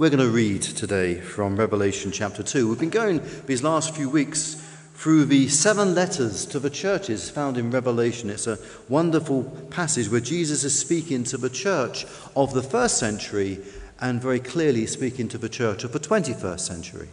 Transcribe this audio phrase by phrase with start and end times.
[0.00, 2.66] We're going to read today from Revelation chapter 2.
[2.66, 4.54] We've been going these last few weeks
[4.94, 8.30] through the seven letters to the churches found in Revelation.
[8.30, 8.58] It's a
[8.88, 13.58] wonderful passage where Jesus is speaking to the church of the first century
[14.00, 17.08] and very clearly speaking to the church of the 21st century.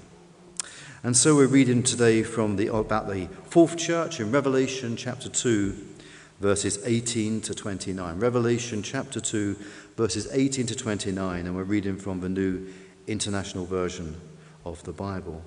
[1.03, 5.75] And so we're reading today from the, about the fourth church in Revelation chapter 2,
[6.39, 8.17] verses 18 to 29.
[8.17, 9.57] Revelation chapter 2,
[9.97, 12.71] verses 18 to 29, and we're reading from the New
[13.07, 14.15] International Version
[14.63, 15.41] of the Bible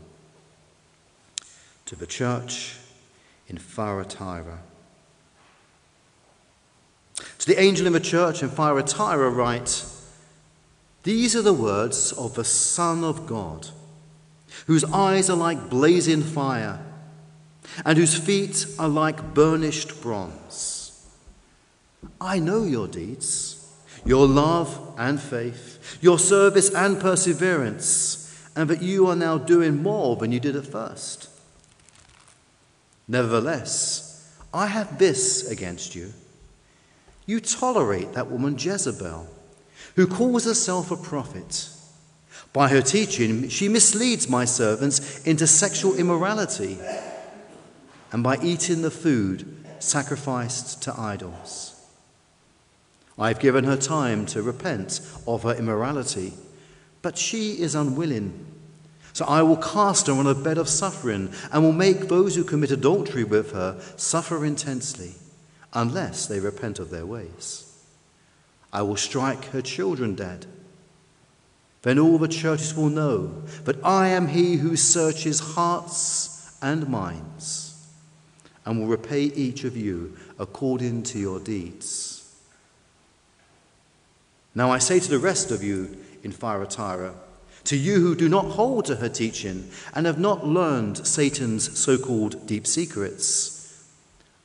[1.86, 2.76] to the church
[3.46, 4.58] in Thyatira.
[7.38, 9.84] To the angel in the church in Thyatira, write
[11.04, 13.68] These are the words of the Son of God,
[14.66, 16.84] whose eyes are like blazing fire,
[17.84, 21.08] and whose feet are like burnished bronze.
[22.20, 23.59] I know your deeds,
[24.04, 30.16] your love and faith, your service and perseverance, and that you are now doing more
[30.16, 31.28] than you did at first.
[33.06, 36.12] Nevertheless, I have this against you.
[37.26, 39.28] You tolerate that woman Jezebel,
[39.96, 41.68] who calls herself a prophet.
[42.52, 46.78] By her teaching, she misleads my servants into sexual immorality
[48.12, 51.79] and by eating the food sacrificed to idols.
[53.18, 56.32] I have given her time to repent of her immorality,
[57.02, 58.46] but she is unwilling.
[59.12, 62.44] So I will cast her on a bed of suffering and will make those who
[62.44, 65.14] commit adultery with her suffer intensely,
[65.74, 67.66] unless they repent of their ways.
[68.72, 70.46] I will strike her children dead.
[71.82, 77.88] Then all the churches will know that I am he who searches hearts and minds,
[78.64, 82.09] and will repay each of you according to your deeds.
[84.54, 87.14] Now I say to the rest of you in Thyatira,
[87.64, 91.98] to you who do not hold to her teaching and have not learned Satan's so
[91.98, 93.86] called deep secrets,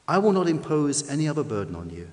[0.07, 2.09] I will not impose any other burden on you,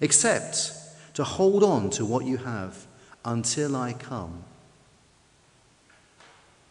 [0.00, 0.72] except
[1.14, 2.86] to hold on to what you have
[3.24, 4.44] until I come.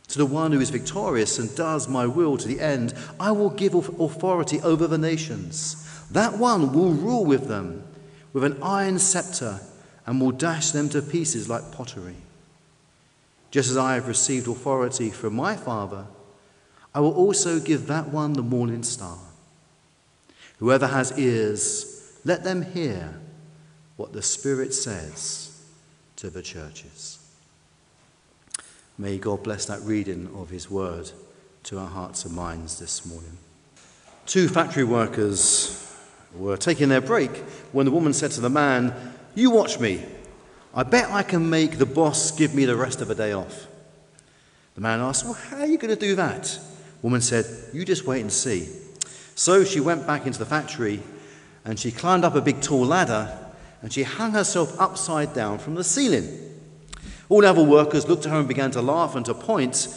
[0.08, 3.50] To the one who is victorious and does my will to the end, I will
[3.50, 6.08] give authority over the nations.
[6.12, 7.84] That one will rule with them
[8.32, 9.60] with an iron scepter
[10.06, 12.16] and will dash them to pieces like pottery.
[13.52, 16.06] Just as I have received authority from my Father,
[16.94, 19.18] I will also give that one the morning star.
[20.60, 23.20] Whoever has ears, let them hear
[23.98, 25.64] what the Spirit says
[26.18, 27.20] to the churches.
[28.98, 31.12] May God bless that reading of His word
[31.64, 33.38] to our hearts and minds this morning.
[34.26, 35.82] Two factory workers
[36.34, 37.32] were taking their break
[37.72, 40.02] when the woman said to the man, You watch me.
[40.74, 43.68] I bet I can make the boss give me the rest of the day off.
[44.76, 46.60] The man asked, Well, how are you going to do that?
[47.02, 48.68] Woman said, You just wait and see.
[49.36, 51.02] So she went back into the factory
[51.66, 53.38] and she climbed up a big tall ladder
[53.82, 56.42] and she hung herself upside down from the ceiling.
[57.30, 59.88] All the other workers looked at her and began to laugh and to point.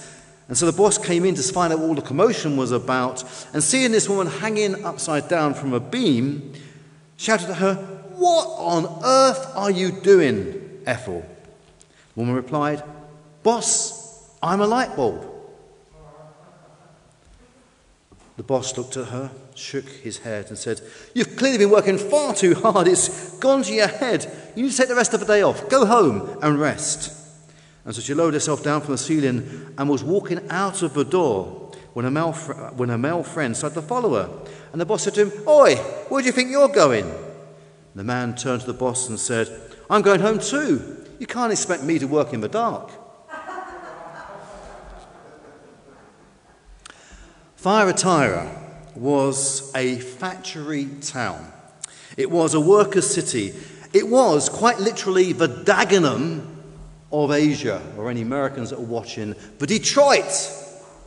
[0.49, 3.23] And so the boss came in to find out what all the commotion was about.
[3.53, 6.55] And seeing this woman hanging upside down from a beam,
[7.17, 10.83] shouted at her, What on earth are you doing?
[10.87, 11.25] Ethel.
[12.15, 12.83] The woman replied,
[13.45, 15.25] Boss, I'm a light bulb.
[18.37, 20.81] The boss looked at her, shook his head, and said,
[21.15, 22.89] You've clearly been working far too hard.
[22.89, 24.31] It's gone to your head.
[24.57, 25.69] You need to take the rest of the day off.
[25.69, 27.15] Go home and rest.
[27.85, 31.05] And so she lowered herself down from the ceiling and was walking out of the
[31.05, 34.29] door when her male, fr- when her male friend started to follow her.
[34.73, 35.77] And the boss said to him, Oi,
[36.09, 37.13] where do you think you're going?
[37.99, 39.49] The man turned to the boss and said,
[39.91, 41.05] I'm going home too.
[41.19, 42.93] You can't expect me to work in the dark.
[47.57, 48.57] Thyatira
[48.95, 51.53] was a factory town.
[52.17, 53.53] It was a workers' city.
[53.93, 56.55] It was quite literally the Dagenham
[57.11, 60.53] of Asia, or any Americans that are watching, the Detroit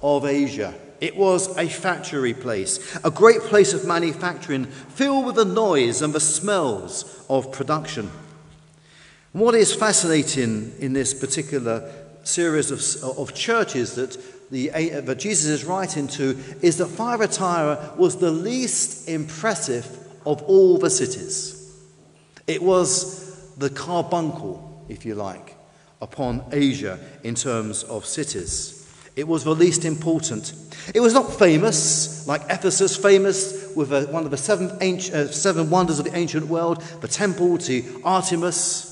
[0.01, 0.73] of Asia.
[1.01, 6.13] It was a factory place, a great place of manufacturing, filled with the noise and
[6.13, 8.11] the smells of production.
[9.33, 11.91] What is fascinating in this particular
[12.23, 14.15] series of, of churches that,
[14.51, 19.87] the, that Jesus is writing to is that Thyatira was the least impressive
[20.25, 21.57] of all the cities.
[22.45, 25.55] It was the carbuncle, if you like,
[25.99, 28.80] upon Asia in terms of cities.
[29.15, 30.53] It was the least important.
[30.95, 35.31] It was not famous, like Ephesus, famous with a, one of the seven, ancient, uh,
[35.31, 38.87] seven wonders of the ancient world, the temple to Artemis.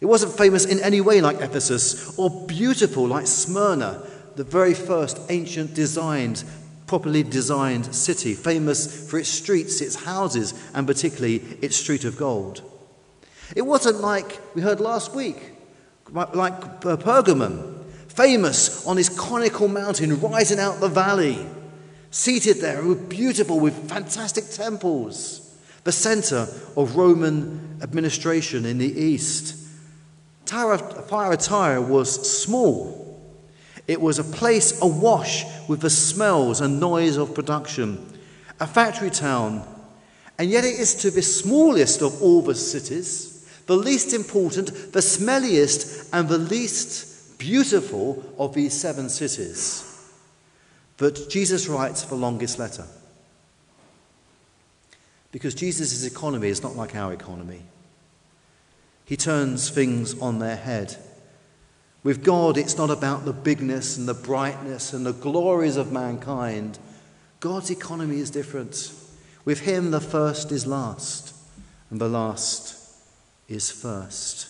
[0.00, 4.02] It wasn't famous in any way like Ephesus or beautiful like Smyrna,
[4.36, 6.42] the very first ancient designed,
[6.86, 12.62] properly designed city, famous for its streets, its houses, and particularly its street of gold.
[13.54, 15.36] It wasn't like we heard last week,
[16.12, 17.69] like Pergamum,
[18.20, 21.38] famous on his conical mountain rising out the valley,
[22.10, 26.46] seated there, beautiful with fantastic temples, the center
[26.76, 29.56] of Roman administration in the east.
[30.44, 33.18] Thyatira was small.
[33.88, 38.06] It was a place awash with the smells and noise of production,
[38.60, 39.66] a factory town,
[40.38, 45.00] and yet it is to the smallest of all the cities, the least important, the
[45.00, 47.09] smelliest, and the least
[47.40, 49.86] beautiful of these seven cities
[50.98, 52.86] that Jesus writes the longest letter.
[55.32, 57.62] Because Jesus' economy is not like our economy.
[59.06, 60.96] He turns things on their head.
[62.04, 66.78] With God, it's not about the bigness and the brightness and the glories of mankind.
[67.40, 68.92] God's economy is different.
[69.44, 71.34] With Him, the first is last,
[71.90, 72.76] and the last
[73.48, 74.49] is first.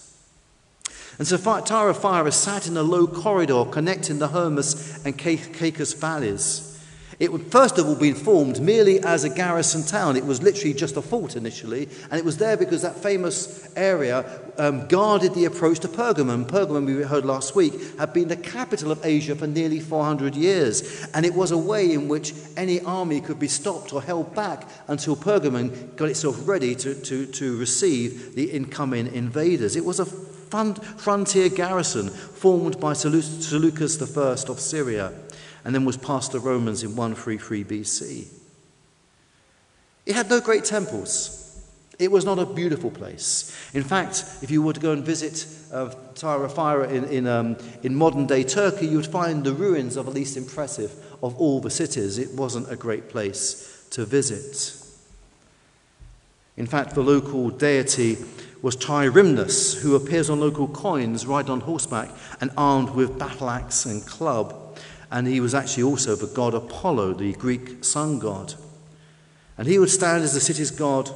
[1.21, 6.83] And Thyatira sat in a low corridor connecting the Hermus and Caicus valleys.
[7.19, 10.17] It would first of all be formed merely as a garrison town.
[10.17, 14.41] It was literally just a fort initially, and it was there because that famous area
[14.57, 16.47] um, guarded the approach to Pergamum.
[16.47, 21.07] Pergamum, we heard last week, had been the capital of Asia for nearly 400 years,
[21.13, 24.67] and it was a way in which any army could be stopped or held back
[24.89, 29.77] until Pergamum got itself ready to, to, to receive the incoming invaders.
[29.77, 30.07] It was a
[30.51, 35.13] frontier garrison formed by Seleucus I of Syria
[35.65, 38.29] and then was passed to Romans in 133 BC.
[40.07, 41.37] It had no great temples.
[41.99, 43.55] It was not a beautiful place.
[43.75, 47.95] In fact, if you were to go and visit uh, Tyre in, in, um, in
[47.95, 50.93] modern day Turkey, you would find the ruins of the least impressive
[51.23, 52.17] of all the cities.
[52.19, 54.77] It wasn't a great place to visit.
[56.57, 58.17] In fact, the local deity
[58.63, 62.11] was Tyrimnus, who appears on local coins, riding on horseback
[62.41, 64.55] and armed with battle axe and club
[65.11, 68.55] and he was actually also the god Apollo, the Greek sun god.
[69.59, 71.11] And he would stand as the city's god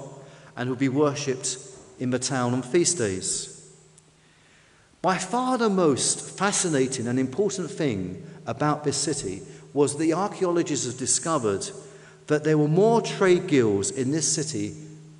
[0.56, 1.58] and would be worshipped
[1.98, 3.50] in the town on feast days.
[5.00, 9.42] By far the most fascinating and important thing about this city
[9.72, 11.68] was the archaeologists have discovered
[12.26, 14.74] that there were more trade guilds in this city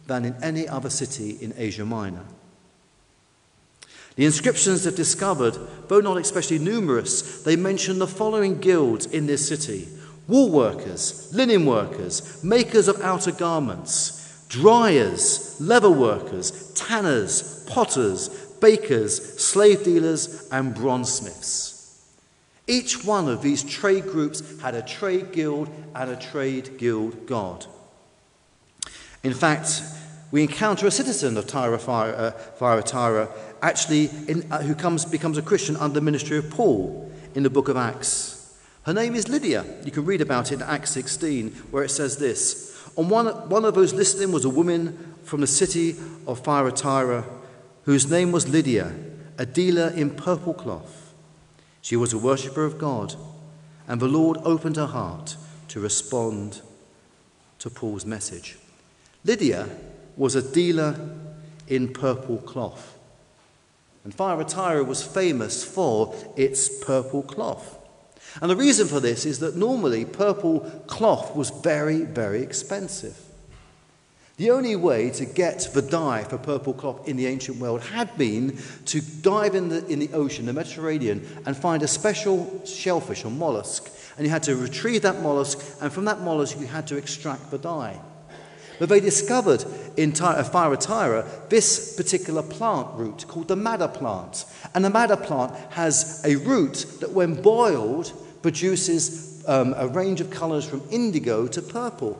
[0.06, 2.24] than in any other city in Asia Minor.
[4.16, 5.56] The inscriptions they've discovered,
[5.88, 9.88] though not especially numerous, they mention the following guilds in this city
[10.26, 18.28] wool workers, linen workers, makers of outer garments, dryers, leather workers, tanners, potters,
[18.60, 21.74] bakers, slave dealers, and bronzesmiths.
[22.66, 27.66] Each one of these trade groups had a trade guild and a trade guild god.
[29.24, 29.82] In fact,
[30.30, 33.28] we encounter a citizen of Thyatira
[33.62, 37.50] actually in, uh, who comes, becomes a Christian under the ministry of Paul in the
[37.50, 38.54] book of Acts.
[38.82, 39.64] Her name is Lydia.
[39.82, 42.78] You can read about it in Acts 16, where it says this.
[42.96, 45.96] On one, one of those listening was a woman from the city
[46.26, 47.24] of Thyatira,
[47.84, 48.92] whose name was Lydia,
[49.38, 51.14] a dealer in purple cloth.
[51.80, 53.14] She was a worshipper of God,
[53.88, 55.36] and the Lord opened her heart
[55.68, 56.60] to respond
[57.60, 58.58] to Paul's message.
[59.24, 59.68] Lydia
[60.16, 60.94] was a dealer
[61.66, 62.98] in purple cloth.
[64.04, 67.78] And Thyatira was famous for its purple cloth.
[68.42, 73.18] And the reason for this is that normally purple cloth was very, very expensive.
[74.36, 78.18] The only way to get the dye for purple cloth in the ancient world had
[78.18, 83.24] been to dive in the, in the ocean, the Mediterranean, and find a special shellfish
[83.24, 83.90] or mollusk.
[84.16, 87.52] And you had to retrieve that mollusk, and from that mollusk, you had to extract
[87.52, 88.00] the dye.
[88.78, 89.64] But they discovered
[89.96, 94.44] in Thyatira this particular plant root called the madder plant.
[94.74, 98.12] And the madder plant has a root that, when boiled,
[98.42, 102.18] produces um, a range of colours from indigo to purple.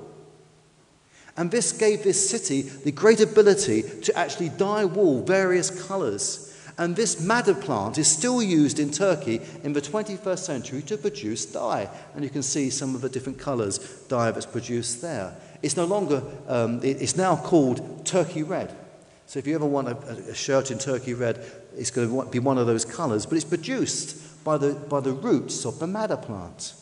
[1.37, 6.50] And this gave this city the great ability to actually dye wool various colours.
[6.76, 11.46] And this madder plant is still used in Turkey in the 21st century to produce
[11.46, 11.88] dye.
[12.14, 15.37] And you can see some of the different colours dye that's produced there.
[15.64, 18.76] It's no longer, um, it's now called turkey red.
[19.25, 19.97] So if you ever want a,
[20.30, 21.42] a shirt in turkey red,
[21.75, 25.12] it's going to be one of those colours, but it's produced by the, by the
[25.12, 26.75] roots of the madder plant.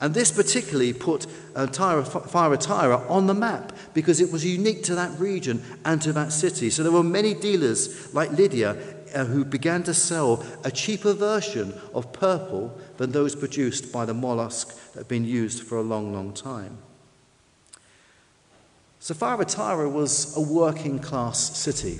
[0.00, 5.16] And this particularly put uh, Thyatira on the map because it was unique to that
[5.20, 6.70] region and to that city.
[6.70, 8.76] So there were many dealers like Lydia
[9.14, 14.14] uh, who began to sell a cheaper version of purple than those produced by the
[14.14, 16.78] mollusk that had been used for a long, long time.
[19.00, 21.98] Thyatira was a working class city.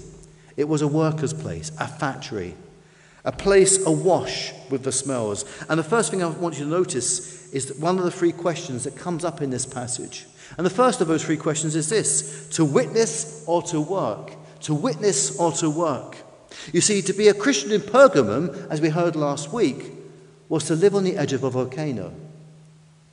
[0.57, 2.55] It was a worker's place, a factory,
[3.25, 5.45] a place awash with the smells.
[5.69, 8.33] And the first thing I want you to notice is that one of the three
[8.33, 10.27] questions that comes up in this passage.
[10.57, 14.33] And the first of those three questions is this to witness or to work?
[14.63, 16.19] To witness or to work?
[16.73, 19.93] You see, to be a Christian in Pergamum, as we heard last week,
[20.49, 22.13] was to live on the edge of a volcano.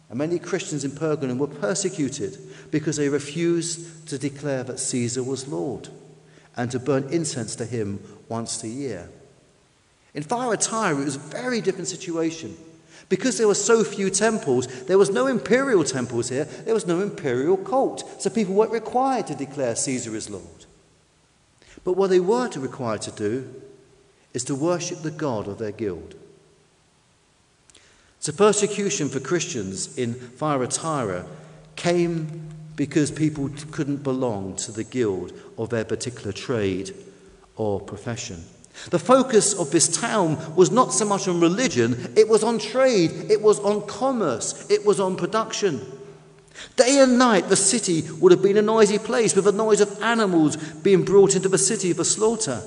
[0.09, 2.37] And many Christians in Pergamum were persecuted
[2.71, 5.89] because they refused to declare that Caesar was Lord
[6.55, 7.99] and to burn incense to him
[8.29, 9.09] once a year.
[10.13, 12.57] In Thyatira, it was a very different situation.
[13.09, 17.01] Because there were so few temples, there was no imperial temples here, there was no
[17.01, 18.21] imperial cult.
[18.21, 20.65] So people weren't required to declare Caesar as Lord.
[21.83, 23.53] But what they were required to do
[24.33, 26.15] is to worship the God of their guild.
[28.27, 31.25] So persecution for Christians in Thyatira
[31.77, 36.93] came because people couldn't belong to the guild of their particular trade
[37.55, 38.43] or profession.
[38.89, 43.11] The focus of this town was not so much on religion, it was on trade,
[43.31, 45.79] it was on commerce, it was on production.
[46.75, 50.03] Day and night, the city would have been a noisy place with the noise of
[50.03, 52.61] animals being brought into the city for slaughter,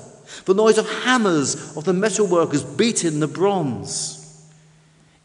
[0.45, 4.17] the noise of hammers of the metalworkers beating the bronze.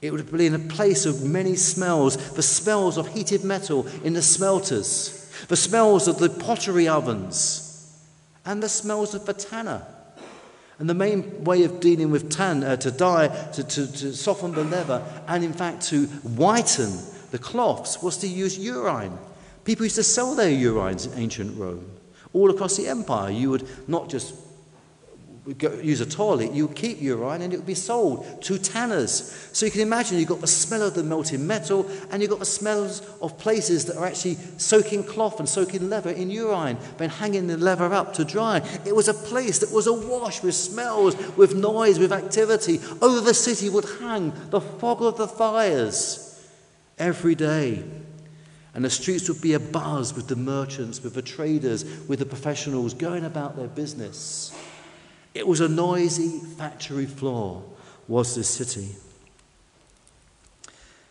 [0.07, 4.13] It would have been a place of many smells the smells of heated metal in
[4.13, 7.93] the smelters, the smells of the pottery ovens,
[8.45, 9.85] and the smells of the tanner.
[10.79, 14.53] And the main way of dealing with tan, uh, to dye, to, to, to soften
[14.53, 16.93] the leather, and in fact to whiten
[17.33, 19.19] the cloths was to use urine.
[19.65, 21.91] People used to sell their urines in ancient Rome.
[22.33, 24.35] All across the empire, you would not just
[25.47, 29.49] use a toilet, you keep urine and it would be sold to tanners.
[29.53, 32.41] So you can imagine you've got the smell of the melting metal and you've got
[32.41, 37.11] the smells of places that are actually soaking cloth and soaking leather in urine, then
[37.11, 38.59] hanging the leather up to dry.
[38.85, 42.81] It was a place that was awash with smells, with noise, with activity.
[43.01, 46.45] Over the city would hang the fog of the fires
[46.99, 47.85] every day.
[48.75, 52.93] And the streets would be abuzz with the merchants, with the traders, with the professionals
[52.93, 54.53] going about their business.
[55.37, 57.63] It was a noisy factory floor,
[58.09, 58.97] was this city.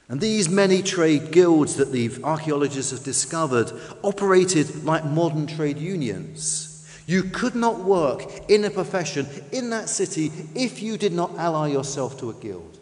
[0.09, 3.71] And these many trade guilds that the archaeologists have discovered
[4.03, 6.71] operated like modern trade unions.
[7.05, 11.67] You could not work in a profession in that city if you did not ally
[11.67, 12.79] yourself to a guild.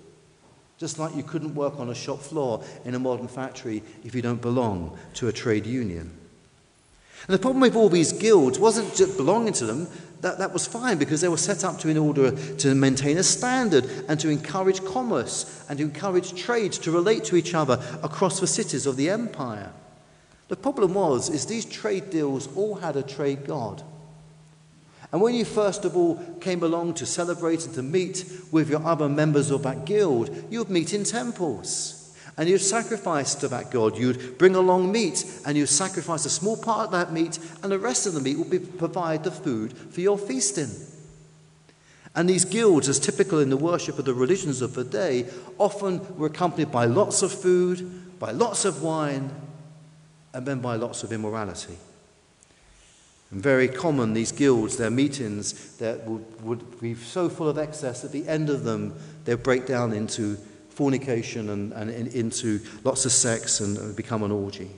[0.77, 4.21] Just like you couldn't work on a shop floor in a modern factory if you
[4.21, 6.17] don't belong to a trade union.
[7.27, 9.87] And the problem with all these guilds wasn't just belonging to them,
[10.21, 13.23] that, that was fine because they were set up to in order to maintain a
[13.23, 18.39] standard and to encourage commerce and to encourage trade to relate to each other across
[18.39, 19.71] the cities of the empire.
[20.47, 23.83] The problem was is these trade deals all had a trade god.
[25.11, 28.83] And when you first of all came along to celebrate and to meet with your
[28.85, 32.02] other members of that guild, you would meet in temples.
[32.37, 33.97] And you'd sacrifice to that God.
[33.97, 37.79] You'd bring along meat and you'd sacrifice a small part of that meat, and the
[37.79, 40.69] rest of the meat would be, provide the food for your feasting.
[42.15, 46.17] And these guilds, as typical in the worship of the religions of the day, often
[46.17, 49.31] were accompanied by lots of food, by lots of wine,
[50.33, 51.77] and then by lots of immorality.
[53.31, 58.03] And very common, these guilds, their meetings, that would, would be so full of excess,
[58.03, 58.93] at the end of them,
[59.25, 60.37] they'll break down into
[60.73, 64.71] fornication and, and into lots of sex and become an orgy.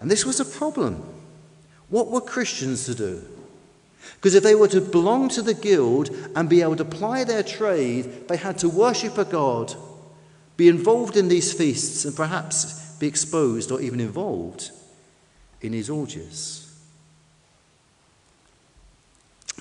[0.00, 1.02] And this was a problem.
[1.88, 3.22] What were Christians to do?
[4.16, 7.42] Because if they were to belong to the guild and be able to ply their
[7.42, 9.74] trade, they had to worship a God,
[10.56, 14.70] be involved in these feasts, and perhaps be exposed or even involved
[15.60, 16.71] in his orgies.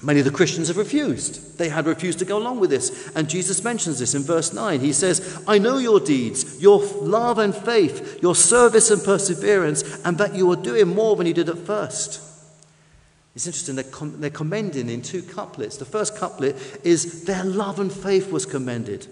[0.04, 1.60] Many of the Christians have refused.
[1.60, 3.12] They had refused to go along with this.
[3.16, 4.80] And Jesus mentions this in verse 9.
[4.80, 10.18] He says, I know your deeds, your love and faith, your service and perseverance, and
[10.18, 12.20] that you are doing more than you did at first.
[13.36, 15.78] It's interesting, they're, com- they're commending in two couplets.
[15.78, 19.08] The first couplet is, Their love and faith was commended.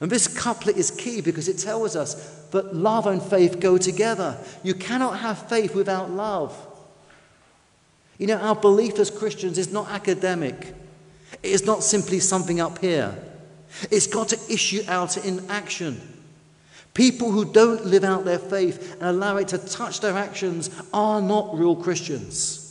[0.00, 4.38] And this couplet is key because it tells us that love and faith go together.
[4.62, 6.56] You cannot have faith without love.
[8.18, 10.74] You know, our belief as Christians is not academic,
[11.42, 13.16] it is not simply something up here.
[13.90, 16.00] It's got to issue out in action.
[16.94, 21.22] People who don't live out their faith and allow it to touch their actions are
[21.22, 22.64] not real Christians.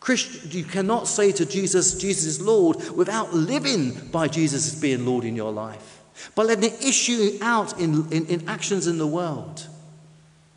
[0.00, 5.04] Christ, you cannot say to Jesus, Jesus is Lord, without living by Jesus as being
[5.04, 6.02] Lord in your life,
[6.34, 9.66] but letting it issue out in, in, in actions in the world.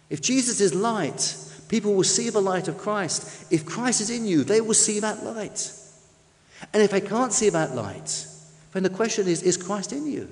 [0.09, 1.35] If Jesus is light,
[1.73, 3.51] people will see the light of Christ.
[3.51, 5.73] If Christ is in you, they will see that light.
[6.71, 8.27] And if they can't see that light,
[8.73, 10.31] then the question is is Christ in you?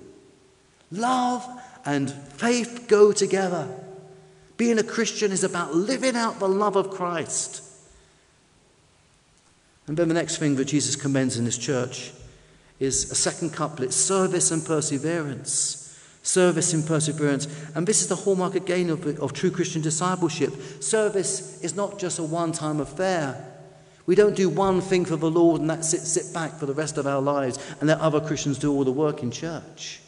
[0.92, 1.44] Love
[1.84, 3.68] and faith go together.
[4.58, 7.64] Being a Christian is about living out the love of Christ.
[9.88, 12.12] And then the next thing that Jesus commends in this church
[12.80, 15.91] is a second couplet service and perseverance.
[16.24, 17.48] Service and perseverance.
[17.76, 20.54] And this is the hallmark again of, of true Christian discipleship.
[20.82, 23.48] Service is not just a one time affair.
[24.06, 26.74] We don't do one thing for the Lord and that's it, sit back for the
[26.74, 30.02] rest of our lives and let other Christians do all the work in church.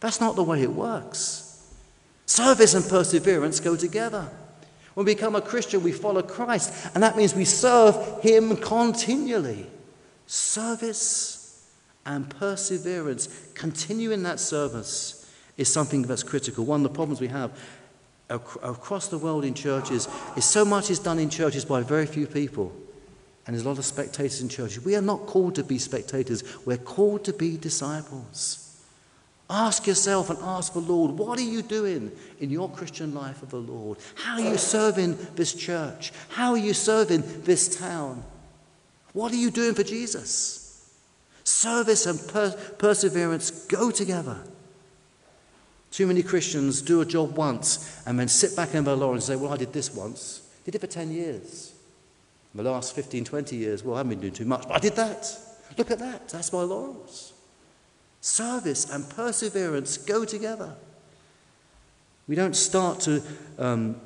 [0.00, 1.46] That's not the way it works.
[2.26, 4.30] Service and perseverance go together.
[4.94, 9.66] When we become a Christian, we follow Christ, and that means we serve Him continually.
[10.26, 11.68] Service
[12.06, 15.19] and perseverance, continuing that service,
[15.60, 16.64] is something that's critical.
[16.64, 17.52] One of the problems we have
[18.30, 22.26] across the world in churches is so much is done in churches by very few
[22.26, 22.72] people.
[23.46, 24.82] And there's a lot of spectators in churches.
[24.82, 28.66] We are not called to be spectators, we're called to be disciples.
[29.50, 33.50] Ask yourself and ask the Lord, what are you doing in your Christian life of
[33.50, 33.98] the Lord?
[34.14, 36.12] How are you serving this church?
[36.30, 38.22] How are you serving this town?
[39.12, 40.90] What are you doing for Jesus?
[41.44, 44.38] Service and per- perseverance go together.
[45.90, 49.38] Too many Christians do a job once and then sit back in their laurels and
[49.38, 50.42] say, Well, I did this once.
[50.64, 51.72] Did it for 10 years.
[52.54, 54.78] In the last 15, 20 years, well, I haven't been doing too much, but I
[54.78, 55.36] did that.
[55.76, 56.28] Look at that.
[56.28, 57.32] That's my laurels.
[58.20, 60.74] Service and perseverance go together.
[62.28, 63.22] We don't start to
[63.58, 64.00] um,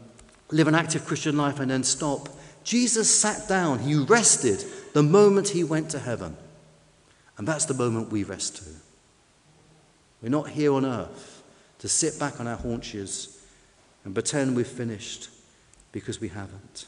[0.51, 2.29] live an active Christian life and then stop.
[2.65, 4.65] Jesus sat down, he rested
[4.95, 6.37] the moment he went to heaven.
[7.37, 8.71] And that's the moment we rest too.
[10.23, 11.34] We're not here on earth
[11.85, 13.45] to sit back on our haunches
[14.07, 15.29] and pretend we've finished
[15.93, 16.87] because we haven't.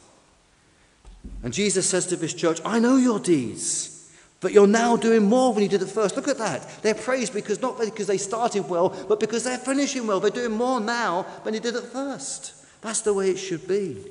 [1.42, 4.11] And Jesus says to this church, I know your deeds.
[4.40, 6.16] But you're now doing more than you did at first.
[6.16, 6.66] Look at that.
[6.80, 10.18] They're praised because not because they started well, but because they're finishing well.
[10.18, 12.54] They're doing more now than they did at first.
[12.80, 14.02] That's the way it should be.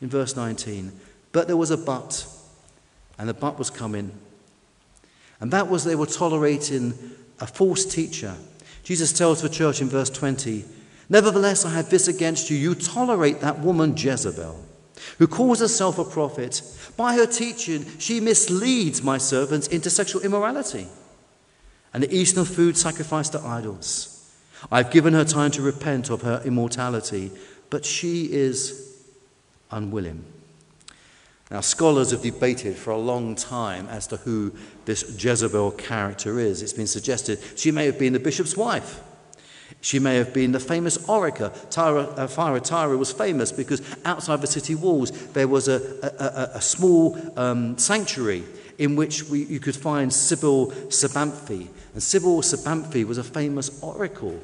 [0.00, 0.90] In verse 19.
[1.32, 2.26] But there was a but,
[3.18, 4.12] and the but was coming.
[5.38, 6.94] And that was they were tolerating
[7.40, 8.34] a false teacher.
[8.88, 10.64] Jesus tells the church in verse 20,
[11.10, 12.56] Nevertheless, I have this against you.
[12.56, 14.64] You tolerate that woman Jezebel
[15.18, 16.62] who calls herself a prophet.
[16.96, 20.86] By her teaching, she misleads my servants into sexual immorality
[21.92, 24.34] and the eastern food sacrificed to idols.
[24.72, 27.30] I've given her time to repent of her immortality,
[27.68, 29.04] but she is
[29.70, 30.24] unwilling.
[31.50, 34.52] Now, scholars have debated for a long time as to who
[34.84, 36.62] this Jezebel character is.
[36.62, 39.00] It's been suggested she may have been the bishop's wife.
[39.80, 41.50] She may have been the famous orator.
[41.70, 46.50] Tyra, uh, Thyatira was famous because outside the city walls there was a, a, a,
[46.56, 48.44] a small um, sanctuary
[48.78, 51.68] in which we, you could find Sibyl Sabanthe.
[51.94, 54.40] And Sibyl Sabanthe was a famous oracle.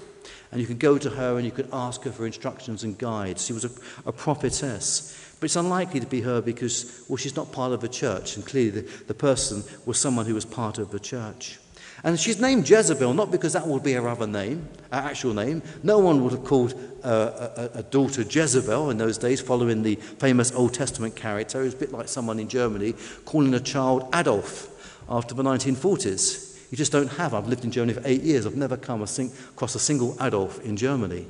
[0.52, 3.44] And you could go to her and you could ask her for instructions and guides.
[3.44, 3.64] She was
[4.06, 5.23] a prophetess.
[5.40, 8.36] But it's unlikely to be her because, well, she's not part of the church.
[8.36, 11.58] And clearly the, the person was someone who was part of the church.
[12.04, 15.62] And she's named Jezebel not because that would be her other name, her actual name.
[15.82, 19.94] No one would have called uh, a, a, daughter Jezebel in those days, following the
[19.96, 21.62] famous Old Testament character.
[21.62, 22.94] It was a bit like someone in Germany
[23.24, 24.68] calling a child Adolf
[25.08, 26.70] after the 1940s.
[26.70, 27.32] You just don't have.
[27.32, 28.44] I've lived in Germany for eight years.
[28.44, 31.26] I've never come across a single Adolf in Germany.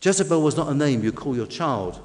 [0.00, 2.00] Jezebel was not a name you call your child.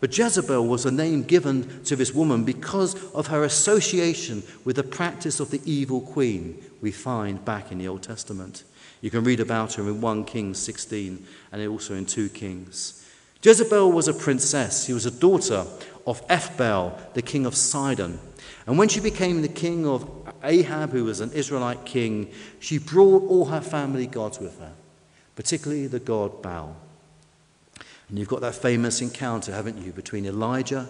[0.00, 4.82] But Jezebel was a name given to this woman because of her association with the
[4.82, 8.64] practice of the evil queen we find back in the Old Testament.
[9.02, 13.06] You can read about her in 1 Kings 16 and also in 2 Kings.
[13.42, 14.84] Jezebel was a princess.
[14.86, 15.66] She was a daughter
[16.06, 18.18] of Ethbaal, the king of Sidon.
[18.66, 20.08] And when she became the king of
[20.42, 24.72] Ahab, who was an Israelite king, she brought all her family gods with her,
[25.36, 26.76] particularly the god Baal.
[28.10, 30.86] And you've got that famous encounter, haven't you, between Elijah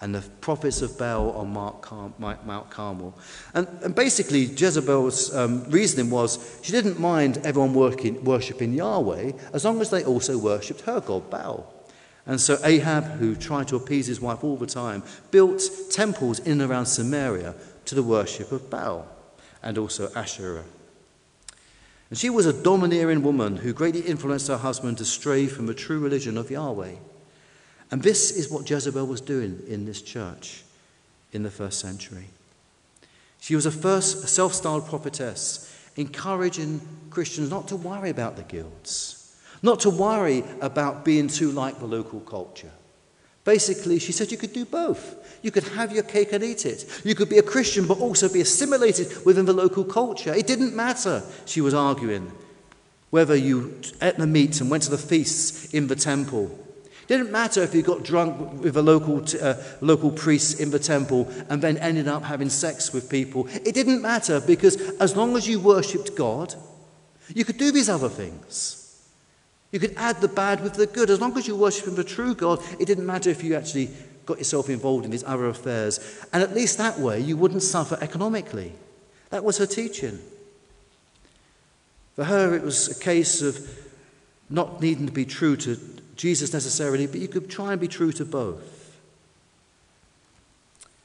[0.00, 3.18] and the prophets of Baal on Mount Carmel.
[3.54, 9.64] And, and basically, Jezebel's um, reasoning was she didn't mind everyone working, worshipping Yahweh as
[9.64, 11.72] long as they also worshipped her god, Baal.
[12.26, 16.60] And so Ahab, who tried to appease his wife all the time, built temples in
[16.60, 19.06] and around Samaria to the worship of Baal
[19.62, 20.64] and also Asherah.
[22.08, 25.74] And she was a domineering woman who greatly influenced her husband to stray from the
[25.74, 26.94] true religion of Yahweh.
[27.90, 30.64] And this is what Jezebel was doing in this church
[31.32, 32.26] in the first century.
[33.40, 39.36] She was a first self styled prophetess, encouraging Christians not to worry about the guilds,
[39.62, 42.72] not to worry about being too like the local culture.
[43.46, 45.40] Basically, she said you could do both.
[45.42, 46.84] You could have your cake and eat it.
[47.02, 50.34] You could be a Christian but also be assimilated within the local culture.
[50.34, 52.30] It didn't matter, she was arguing,
[53.08, 56.66] whether you ate the meat and went to the feasts in the temple
[57.06, 60.80] it didn't matter if you got drunk with a local, uh, local priest in the
[60.80, 63.46] temple and then ended up having sex with people.
[63.64, 66.56] It didn't matter because as long as you worshipped God,
[67.32, 68.85] you could do these other things.
[69.76, 71.10] You could add the bad with the good.
[71.10, 73.90] As long as you worship the true God, it didn't matter if you actually
[74.24, 76.00] got yourself involved in these other affairs.
[76.32, 78.72] And at least that way, you wouldn't suffer economically.
[79.28, 80.18] That was her teaching.
[82.14, 83.68] For her, it was a case of
[84.48, 85.78] not needing to be true to
[86.16, 88.96] Jesus necessarily, but you could try and be true to both.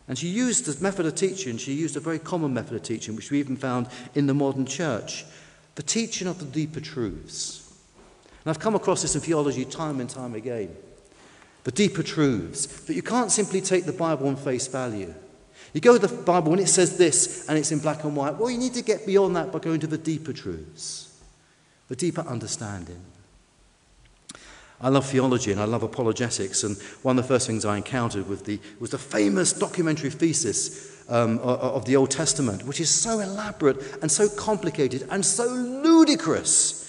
[0.08, 3.18] And she used the method of teaching, she used a very common method of teaching,
[3.18, 5.26] which we even found in the modern church
[5.76, 7.61] the teaching of the deeper truths.
[8.44, 10.76] And I've come across this in theology time and time again.
[11.64, 12.66] The deeper truths.
[12.86, 15.14] That you can't simply take the Bible on face value.
[15.74, 18.36] You go to the Bible and it says this and it's in black and white.
[18.36, 21.18] Well, you need to get beyond that by going to the deeper truths,
[21.88, 23.02] the deeper understanding.
[24.82, 28.28] I love theology and I love apologetics, and one of the first things I encountered
[28.28, 33.20] with the, was the famous documentary thesis um, of the Old Testament, which is so
[33.20, 36.81] elaborate and so complicated and so ludicrous.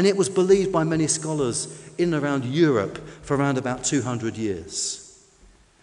[0.00, 4.34] And it was believed by many scholars in and around Europe for around about 200
[4.34, 5.28] years.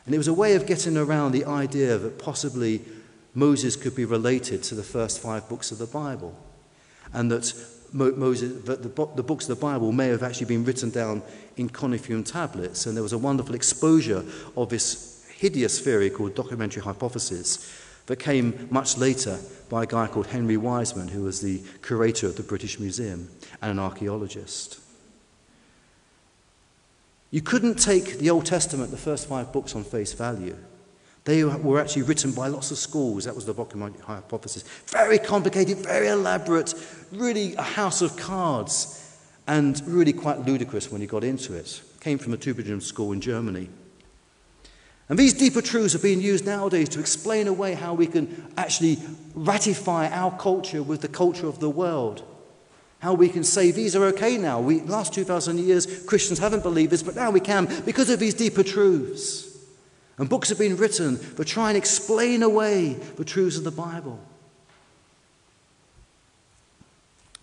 [0.08, 2.82] And it was a way of getting around the idea that possibly
[3.36, 6.36] Moses could be related to the first five books of the Bible.
[7.14, 7.54] And that
[7.94, 11.22] Moses, that the, the books of the Bible may have actually been written down
[11.56, 14.26] in cuneiform tablets, and there was a wonderful exposure
[14.56, 19.40] of this hideous theory called documentary hypothesis that came much later
[19.70, 23.30] by a guy called Henry Wiseman, who was the curator of the British Museum
[23.62, 24.80] and an archaeologist.
[27.32, 30.56] You couldn't take the Old Testament, the first five books, on face value.
[31.26, 33.26] They were actually written by lots of schools.
[33.26, 34.64] That was the documentary hypothesis.
[34.88, 36.74] Very complicated, very elaborate,
[37.12, 39.04] really a house of cards
[39.46, 41.82] and really quite ludicrous when you got into it.
[42.00, 43.68] Came from a Tübingen school in Germany.
[45.10, 48.98] And these deeper truths are being used nowadays to explain away how we can actually
[49.36, 52.24] ratify our culture with the culture of the world.
[53.00, 54.60] How we can say these are okay now.
[54.60, 58.34] We, last 2,000 years, Christians haven't believed this, but now we can because of these
[58.34, 59.46] deeper truths.
[60.18, 64.20] And books have been written to try and explain away the truths of the Bible.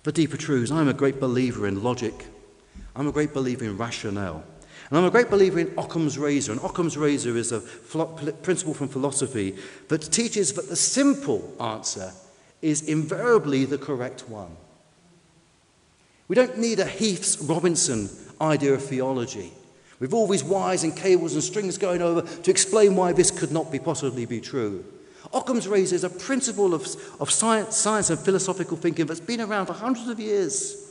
[0.05, 0.71] for deeper truths.
[0.71, 2.27] I'm a great believer in logic.
[2.95, 4.45] I'm a great believer in rationale.
[4.95, 6.53] And I'm a great believer in Occam's razor.
[6.53, 7.59] And Occam's razor is a
[8.43, 9.57] principle from philosophy
[9.89, 12.13] that teaches that the simple answer
[12.63, 14.57] is invariably the correct one.
[16.29, 18.09] We don't need a Heath's Robinson
[18.41, 19.53] idea of theology
[19.99, 23.51] with all these wires and cables and strings going over to explain why this could
[23.51, 24.85] not be possibly be true.
[25.33, 26.83] Occam's razor is a principle of,
[27.19, 30.84] of science, science and philosophical thinking that's been around for hundreds of years.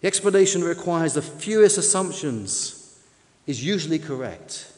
[0.00, 3.00] The explanation that requires the fewest assumptions
[3.46, 4.72] is usually correct.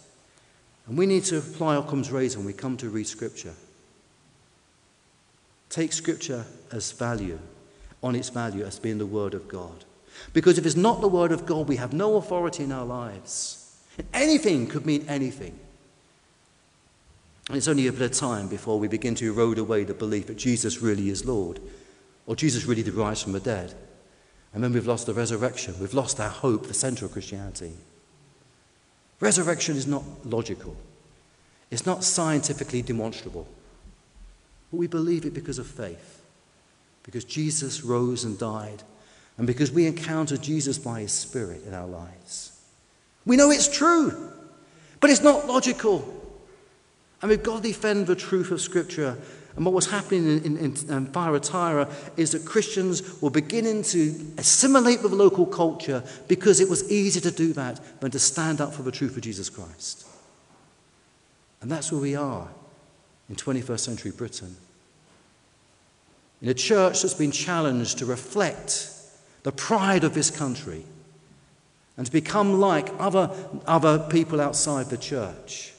[0.86, 3.54] And we need to apply Occam's razor when we come to read Scripture.
[5.68, 7.38] Take Scripture as value,
[8.02, 9.84] on its value as being the Word of God.
[10.32, 13.78] Because if it's not the Word of God, we have no authority in our lives.
[14.14, 15.58] anything could mean anything.
[17.48, 20.28] And it's only a bit of time before we begin to erode away the belief
[20.28, 21.60] that Jesus really is Lord,
[22.26, 23.74] or Jesus really rise from the dead.
[24.52, 25.74] And then we've lost the resurrection.
[25.80, 27.72] We've lost our hope, the center of Christianity.
[29.20, 30.76] Resurrection is not logical,
[31.70, 33.46] it's not scientifically demonstrable.
[34.70, 36.22] But we believe it because of faith,
[37.02, 38.82] because Jesus rose and died,
[39.36, 42.60] and because we encounter Jesus by his Spirit in our lives.
[43.26, 44.32] We know it's true,
[45.00, 46.16] but it's not logical.
[47.20, 49.18] And we've got to defend the truth of Scripture.
[49.56, 54.14] And what was happening in, in, in um, Thyatira is that Christians were beginning to
[54.38, 58.72] assimilate with local culture because it was easier to do that than to stand up
[58.72, 60.06] for the truth of Jesus Christ.
[61.60, 62.48] And that's where we are
[63.28, 64.56] in 21st century Britain.
[66.40, 68.92] In a church that's been challenged to reflect
[69.42, 70.84] the pride of this country
[71.96, 73.30] and to become like other,
[73.66, 75.74] other people outside the church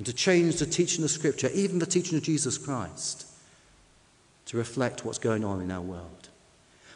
[0.00, 3.26] and to change the teaching of Scripture, even the teaching of Jesus Christ,
[4.46, 6.30] to reflect what's going on in our world.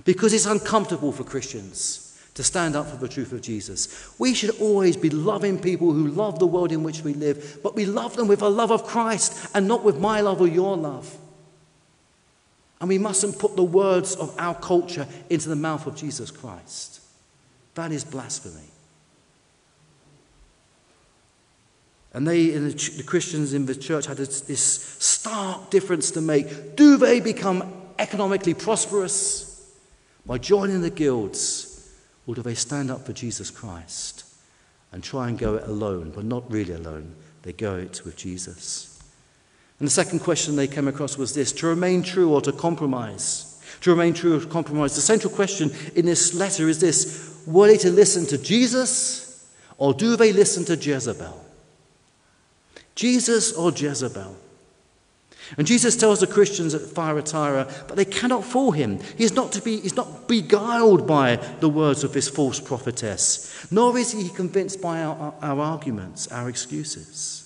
[0.07, 4.19] because it's uncomfortable for Christians to stand up for the truth of Jesus.
[4.19, 7.75] We should always be loving people who love the world in which we live, but
[7.75, 10.75] we love them with a love of Christ and not with my love or your
[10.75, 11.15] love.
[12.81, 17.01] And we mustn't put the words of our culture into the mouth of Jesus Christ.
[17.75, 18.71] That is blasphemy.
[22.15, 26.77] And they, the Christians in the church, had this stark difference to make.
[26.77, 29.69] Do they become economically prosperous
[30.25, 31.93] by joining the guilds?
[32.27, 34.25] Or do they stand up for Jesus Christ
[34.93, 37.17] and try and go it alone, but not really alone?
[37.43, 39.03] They go it with Jesus.
[39.81, 43.61] And the second question they came across was this to remain true or to compromise?
[43.81, 44.95] To remain true or to compromise.
[44.95, 49.93] The central question in this letter is this were they to listen to Jesus or
[49.93, 51.44] do they listen to Jezebel?
[52.95, 54.37] Jesus or Jezebel?
[55.59, 59.01] And Jesus tells the Christians at Thyatira that they cannot fool him.
[59.19, 63.71] He is not to be, he's not beguiled by the words of this false prophetess,
[63.71, 67.45] nor is he convinced by our, our arguments, our excuses.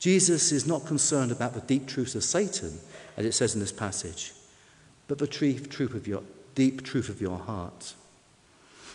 [0.00, 2.80] Jesus is not concerned about the deep truths of Satan,
[3.16, 4.32] as it says in this passage,
[5.06, 6.22] but the truth of your,
[6.54, 7.94] deep truth of your heart.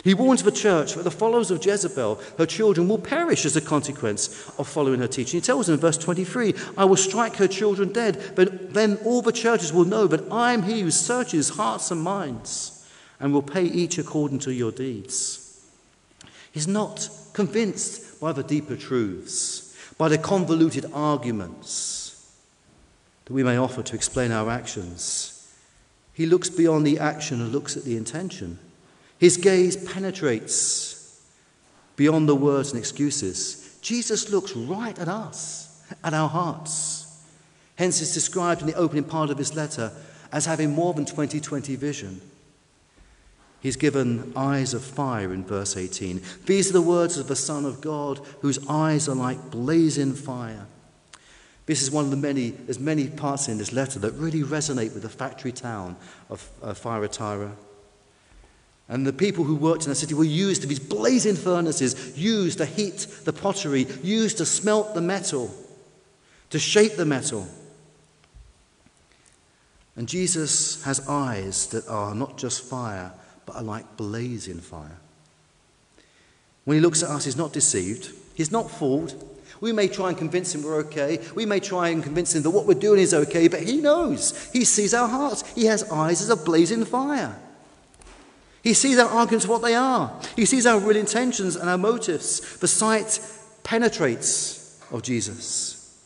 [0.05, 3.61] He warns the church that the followers of Jezebel, her children, will perish as a
[3.61, 5.39] consequence of following her teaching.
[5.39, 9.23] He tells them in verse 23 I will strike her children dead, but then all
[9.23, 12.87] the churches will know that I am he who searches hearts and minds
[13.19, 15.65] and will pay each according to your deeds.
[16.51, 22.31] He's not convinced by the deeper truths, by the convoluted arguments
[23.25, 25.51] that we may offer to explain our actions.
[26.13, 28.59] He looks beyond the action and looks at the intention.
[29.17, 30.95] His gaze penetrates
[31.95, 33.77] beyond the words and excuses.
[33.81, 37.23] Jesus looks right at us, at our hearts.
[37.77, 39.91] Hence, it's described in the opening part of his letter
[40.31, 42.21] as having more than 2020 vision.
[43.61, 46.21] He's given eyes of fire in verse 18.
[46.45, 50.67] These are the words of the Son of God, whose eyes are like blazing fire.
[51.65, 54.93] This is one of the many, there's many parts in this letter that really resonate
[54.93, 55.95] with the factory town
[56.29, 57.53] of uh, Thyatira.
[58.87, 62.59] And the people who worked in the city were used to these blazing furnaces, used
[62.59, 65.51] to heat the pottery, used to smelt the metal,
[66.51, 67.47] to shape the metal.
[69.95, 73.11] And Jesus has eyes that are not just fire,
[73.45, 74.97] but are like blazing fire.
[76.65, 79.31] When he looks at us, he's not deceived, he's not fooled.
[79.61, 81.19] We may try and convince him we're okay.
[81.33, 84.51] We may try and convince him that what we're doing is okay, but he knows.
[84.51, 85.49] He sees our hearts.
[85.53, 87.39] He has eyes as a blazing fire.
[88.65, 90.19] He sees our arguments for what they are.
[90.35, 92.57] He sees our real intentions and our motives.
[92.57, 93.19] The sight
[93.63, 96.03] penetrates of Jesus.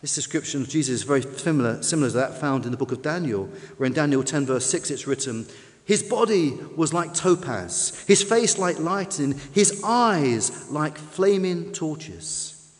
[0.00, 3.02] This description of Jesus is very similar, similar to that found in the book of
[3.02, 5.46] Daniel, where in Daniel 10, verse 6, it's written,
[5.84, 12.72] His body was like topaz, his face like lightning, his eyes like flaming torches,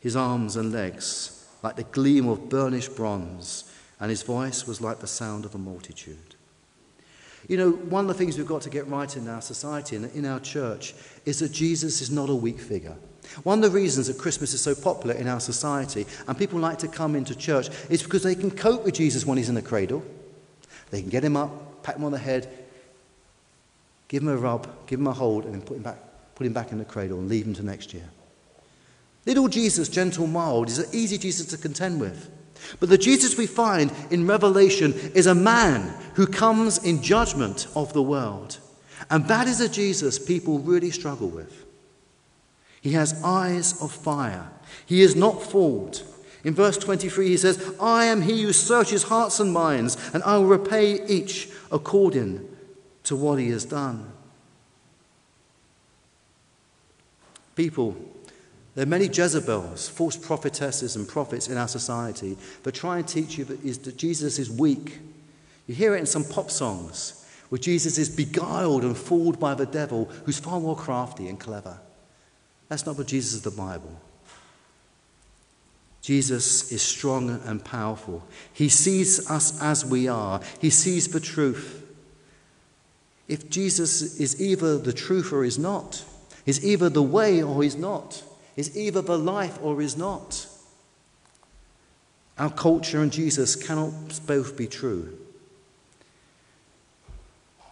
[0.00, 3.70] his arms and legs like the gleam of burnished bronze,
[4.00, 6.29] and his voice was like the sound of a multitude.
[7.48, 10.10] You know, one of the things we've got to get right in our society and
[10.14, 12.96] in our church is that Jesus is not a weak figure.
[13.42, 16.78] One of the reasons that Christmas is so popular in our society and people like
[16.78, 19.62] to come into church is because they can cope with Jesus when he's in the
[19.62, 20.02] cradle.
[20.90, 22.48] They can get him up, pat him on the head,
[24.08, 25.98] give him a rub, give him a hold, and then put him back,
[26.34, 28.08] put him back in the cradle and leave him to next year.
[29.26, 32.30] Little Jesus, gentle, mild, is an easy Jesus to contend with.
[32.78, 37.92] But the Jesus we find in Revelation is a man who comes in judgment of
[37.92, 38.58] the world.
[39.08, 41.66] And that is a Jesus people really struggle with.
[42.80, 44.50] He has eyes of fire.
[44.86, 46.02] He is not fooled.
[46.44, 50.38] In verse 23, he says, I am he who searches hearts and minds, and I
[50.38, 52.48] will repay each according
[53.04, 54.10] to what he has done.
[57.56, 57.94] People
[58.80, 63.36] there are many Jezebels, false prophetesses and prophets in our society that try and teach
[63.36, 65.00] you that, Jesus is weak.
[65.66, 69.66] You hear it in some pop songs where Jesus is beguiled and fooled by the
[69.66, 71.78] devil, who's far more crafty and clever.
[72.70, 74.00] That's not what Jesus is the Bible.
[76.00, 78.26] Jesus is strong and powerful.
[78.50, 81.86] He sees us as we are, He sees the truth.
[83.28, 86.02] If Jesus is either the truth or is not,
[86.46, 88.22] is either the way or is not,
[88.60, 90.46] is either the life or is not.
[92.38, 95.18] Our culture and Jesus cannot both be true.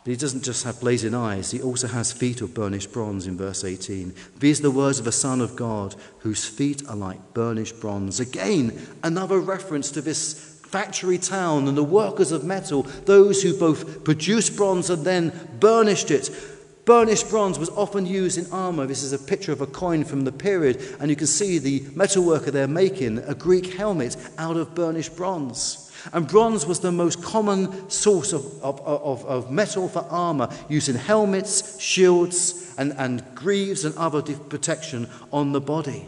[0.03, 3.37] But he doesn't just have blazing eyes, he also has feet of burnished bronze in
[3.37, 4.14] verse 18.
[4.38, 8.18] These are the words of the Son of God, whose feet are like burnished bronze.
[8.18, 14.05] Again, another reference to this factory town and the workers of metal, those who both
[14.05, 16.31] produced bronze and then burnished it.
[16.88, 18.87] Burnished bronze was often used in armor.
[18.87, 21.81] This is a picture of a coin from the period, and you can see the
[21.81, 25.92] metalworker there making a Greek helmet out of burnished bronze.
[26.14, 30.88] And bronze was the most common source of, of, of, of metal for armor, used
[30.88, 36.07] in helmets, shields, and, and greaves and other protection on the body.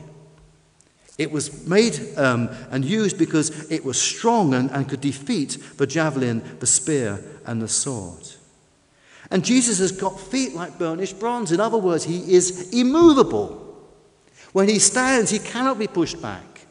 [1.18, 5.86] It was made um, and used because it was strong and, and could defeat the
[5.86, 8.39] javelin, the spear, and the sword.
[9.30, 11.52] And Jesus has got feet like burnished bronze.
[11.52, 13.56] In other words, he is immovable.
[14.52, 16.66] When he stands, he cannot be pushed back.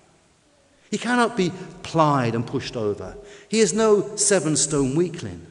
[0.91, 1.51] He cannot be
[1.83, 3.15] plied and pushed over.
[3.47, 5.45] He is no seven stone weakling.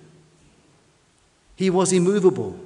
[1.56, 2.58] He was immovable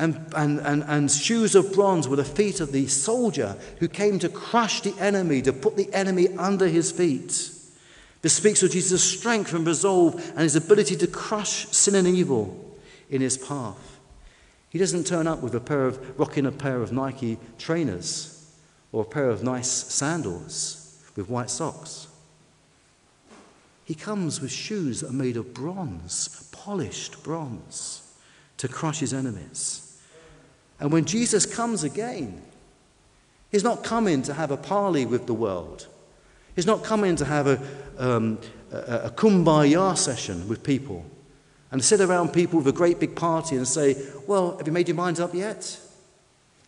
[0.00, 4.18] and, and, and, and shoes of bronze were the feet of the soldier who came
[4.20, 7.50] to crush the enemy, to put the enemy under his feet.
[8.22, 12.69] This speaks of Jesus' strength and resolve and his ability to crush sin and evil
[13.10, 13.98] in his path.
[14.70, 18.54] He doesn't turn up with a pair of rocking a pair of Nike trainers
[18.92, 22.06] or a pair of nice sandals with white socks.
[23.84, 28.02] He comes with shoes that are made of bronze, polished bronze,
[28.58, 30.00] to crush his enemies.
[30.78, 32.40] And when Jesus comes again,
[33.50, 35.88] he's not coming to have a parley with the world.
[36.54, 37.60] He's not coming to have a,
[37.98, 38.38] um,
[38.70, 41.04] a, a kumbaya session with people
[41.70, 44.88] and sit around people with a great big party and say, Well, have you made
[44.88, 45.78] your minds up yet?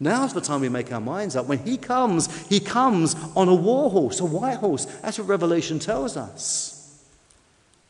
[0.01, 1.47] Now's the time we make our minds up.
[1.47, 4.85] When he comes, he comes on a war horse, a white horse.
[5.01, 7.05] That's what Revelation tells us.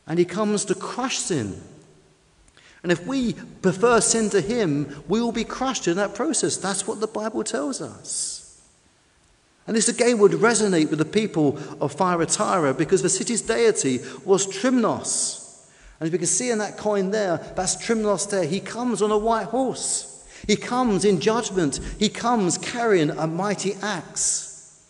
[0.05, 1.59] And he comes to crush sin
[2.83, 6.57] and if we prefer sin to Him, we will be crushed in that process.
[6.57, 8.41] That's what the Bible tells us.
[9.65, 14.45] And this again would resonate with the people of Thyatira because the city's deity was
[14.45, 15.39] Trimnos.
[16.03, 18.43] And as we can see in that coin there, that's Trimnos there.
[18.43, 20.27] He comes on a white horse.
[20.45, 21.79] He comes in judgment.
[21.97, 24.85] He comes carrying a mighty axe.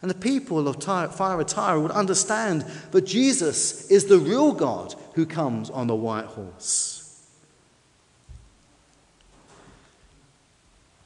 [0.00, 5.68] And the people of Thyatira would understand that Jesus is the real God who comes
[5.68, 7.22] on the white horse.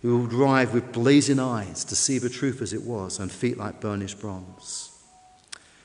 [0.03, 3.59] Who will drive with blazing eyes to see the truth as it was and feet
[3.59, 4.97] like burnished bronze.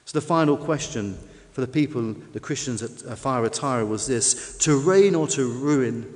[0.06, 1.18] So the final question
[1.52, 6.14] for the people, the Christians at Thyatira, was this to reign or to ruin?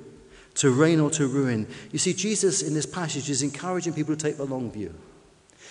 [0.56, 1.67] To reign or to ruin?
[1.91, 4.93] You see, Jesus in this passage is encouraging people to take the long view.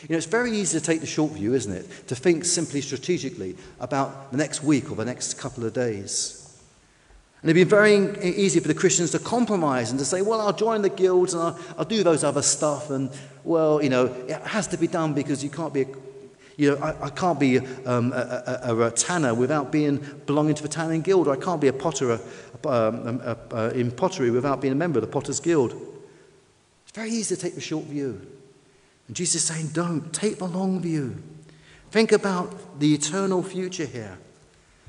[0.03, 2.09] You know, it's very easy to take the short view, isn't it?
[2.09, 6.39] To think simply strategically about the next week or the next couple of days.
[7.41, 10.53] And it'd be very easy for the Christians to compromise and to say, well, I'll
[10.53, 12.91] join the guilds and I'll, I'll do those other stuff.
[12.91, 13.11] And,
[13.43, 15.87] well, you know, it has to be done because you can't be, a,
[16.63, 19.97] you know, I, I can't be um, a, a, a, tanner without being
[20.27, 21.27] belonging to the tanning guild.
[21.27, 22.21] Or I can't be a potter
[22.65, 23.21] um,
[23.75, 25.73] in pottery without being a member of the Potters Guild.
[26.85, 28.25] It's very easy to take the short view.
[29.09, 30.13] And Jesus is saying, don't.
[30.13, 31.21] Take the long view.
[31.91, 34.19] Think about the eternal future here.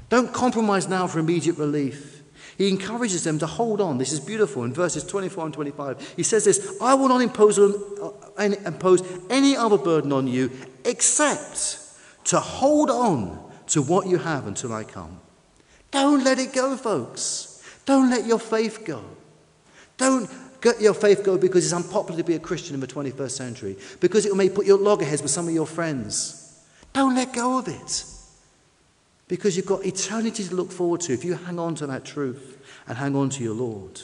[0.09, 2.21] Don't compromise now for immediate relief.
[2.55, 3.97] He encourages them to hold on.
[3.97, 6.13] This is beautiful in verses 24 and 25.
[6.15, 10.51] He says this I will not impose, uh, impose any other burden on you
[10.85, 11.79] except
[12.25, 15.19] to hold on to what you have until I come.
[15.91, 17.63] Don't let it go, folks.
[17.85, 19.03] Don't let your faith go.
[19.97, 20.29] Don't
[20.63, 23.77] let your faith go because it's unpopular to be a Christian in the 21st century,
[23.99, 26.63] because it may put your loggerheads with some of your friends.
[26.93, 28.05] Don't let go of it.
[29.27, 32.57] Because you've got eternity to look forward to if you hang on to that truth
[32.87, 33.99] and hang on to your Lord.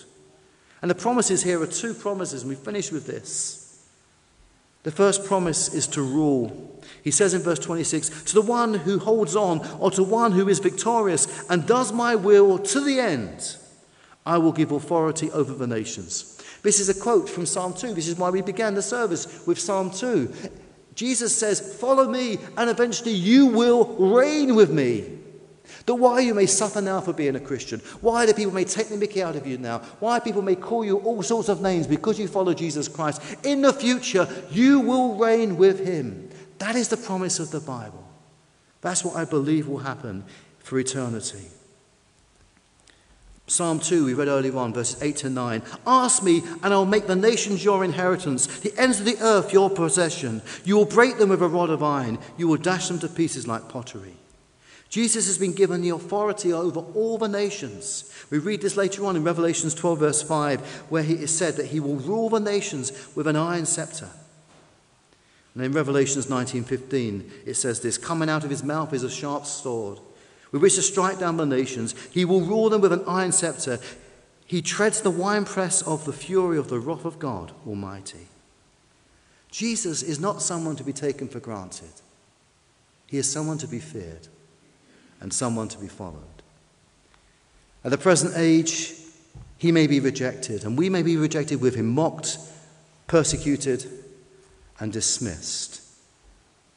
[0.81, 3.68] And the promises here are two promises, and we finish with this.
[4.83, 6.81] The first promise is to rule.
[7.03, 10.47] He says in verse 26 To the one who holds on, or to one who
[10.47, 13.55] is victorious and does my will to the end,
[14.25, 16.41] I will give authority over the nations.
[16.61, 17.93] This is a quote from Psalm 2.
[17.93, 20.33] This is why we began the service with Psalm 2.
[20.93, 25.18] Jesus says, Follow me, and eventually you will reign with me.
[25.89, 28.89] The why you may suffer now for being a Christian, why the people may take
[28.89, 31.87] the mickey out of you now, why people may call you all sorts of names
[31.87, 33.23] because you follow Jesus Christ.
[33.43, 36.29] In the future, you will reign with him.
[36.59, 38.07] That is the promise of the Bible.
[38.81, 40.25] That's what I believe will happen
[40.59, 41.47] for eternity.
[43.47, 45.63] Psalm 2, we read earlier on, verses 8 to 9.
[45.87, 49.71] Ask me, and I'll make the nations your inheritance, the ends of the earth your
[49.71, 50.43] possession.
[50.63, 53.47] You will break them with a rod of iron, you will dash them to pieces
[53.47, 54.18] like pottery.
[54.89, 58.11] Jesus has been given the authority over all the nations.
[58.31, 61.67] We read this later on in Revelations 12, verse 5, where he is said that
[61.67, 64.09] he will rule the nations with an iron scepter.
[65.53, 69.45] And in Revelations 19:15, it says this, coming out of his mouth is a sharp
[69.45, 69.99] sword,
[70.51, 71.93] with which to strike down the nations.
[72.11, 73.79] He will rule them with an iron scepter.
[74.45, 78.27] He treads the winepress of the fury of the wrath of God Almighty.
[79.51, 81.93] Jesus is not someone to be taken for granted.
[83.05, 84.27] He is someone to be feared
[85.21, 86.23] and someone to be followed.
[87.83, 88.93] At the present age,
[89.57, 92.37] he may be rejected, and we may be rejected with him, mocked,
[93.07, 93.85] persecuted,
[94.79, 95.81] and dismissed.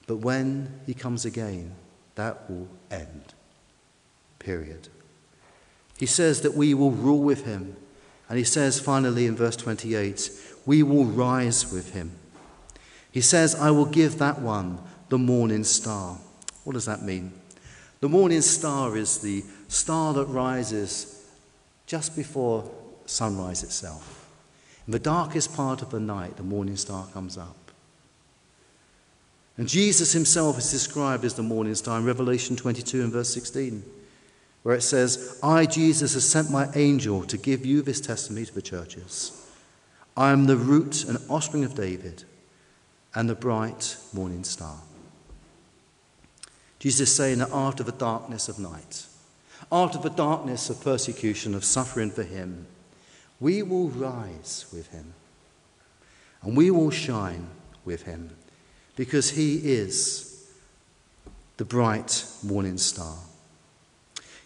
[0.06, 1.74] But when he comes again,
[2.16, 3.34] that will end.
[4.38, 4.88] Period.
[5.98, 7.76] He says that we will rule with him.
[8.28, 10.30] And he says finally in verse 28,
[10.66, 12.12] we will rise with him.
[13.10, 14.78] He says, I will give that one
[15.10, 16.18] the morning star.
[16.64, 17.32] What does that mean?
[18.02, 21.24] The morning star is the star that rises
[21.86, 22.68] just before
[23.06, 24.28] sunrise itself.
[24.88, 27.70] In the darkest part of the night, the morning star comes up.
[29.56, 33.84] And Jesus himself is described as the morning star in Revelation 22 and verse 16,
[34.64, 38.54] where it says, I, Jesus, have sent my angel to give you this testimony to
[38.54, 39.48] the churches.
[40.16, 42.24] I am the root and offspring of David
[43.14, 44.78] and the bright morning star.
[46.82, 49.06] Jesus is saying that after the darkness of night,
[49.70, 52.66] after the darkness of persecution, of suffering for him,
[53.38, 55.14] we will rise with him
[56.42, 57.46] and we will shine
[57.84, 58.30] with him
[58.96, 60.50] because he is
[61.56, 63.16] the bright morning star.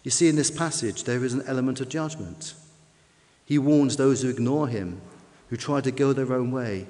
[0.03, 2.53] You see, in this passage, there is an element of judgment.
[3.45, 5.01] He warns those who ignore him,
[5.49, 6.85] who try to go their own way,